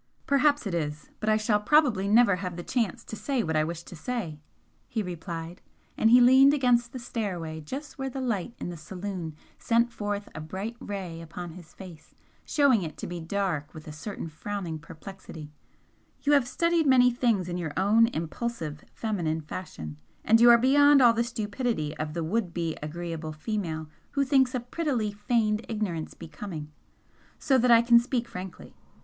"Perhaps 0.25 0.65
it 0.65 0.73
is 0.73 1.11
but 1.19 1.29
I 1.29 1.37
shall 1.37 1.59
probably 1.59 2.07
never 2.07 2.37
have 2.37 2.55
the 2.55 2.63
chance 2.63 3.03
to 3.03 3.15
say 3.15 3.43
what 3.43 3.55
I 3.55 3.63
wish 3.63 3.83
to 3.83 3.95
say," 3.95 4.39
he 4.87 5.03
replied, 5.03 5.61
and 5.95 6.09
he 6.09 6.19
leaned 6.19 6.55
against 6.55 6.91
the 6.91 6.97
stairway 6.97 7.61
just 7.61 7.99
where 7.99 8.09
the 8.09 8.19
light 8.19 8.55
in 8.57 8.69
the 8.69 8.77
saloon 8.77 9.35
sent 9.59 9.91
forth 9.93 10.27
a 10.33 10.41
bright 10.41 10.75
ray 10.79 11.21
upon 11.21 11.51
his 11.51 11.75
face, 11.75 12.15
showing 12.43 12.81
it 12.81 12.97
to 12.97 13.05
be 13.05 13.19
dark 13.19 13.75
with 13.75 13.87
a 13.87 13.91
certain 13.91 14.27
frowning 14.27 14.79
perplexity 14.79 15.51
"You 16.23 16.33
have 16.33 16.47
studied 16.47 16.87
many 16.87 17.11
things 17.11 17.47
in 17.47 17.57
your 17.59 17.73
own 17.77 18.07
impulsive 18.07 18.83
feminine 18.95 19.41
fashion, 19.41 19.97
and 20.25 20.41
you 20.41 20.49
are 20.49 20.57
beyond 20.57 21.03
all 21.03 21.13
the 21.13 21.23
stupidity 21.23 21.95
of 21.97 22.15
the 22.15 22.23
would 22.23 22.55
be 22.55 22.75
agreeable 22.81 23.33
female 23.33 23.87
who 24.13 24.25
thinks 24.25 24.55
a 24.55 24.59
prettily 24.61 25.11
feigned 25.11 25.63
ignorance 25.69 26.15
becoming, 26.15 26.71
so 27.37 27.59
that 27.59 27.69
I 27.69 27.83
can 27.83 27.99
speak 27.99 28.27
frankly. 28.27 28.73